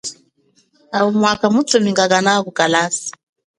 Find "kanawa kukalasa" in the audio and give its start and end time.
2.11-3.09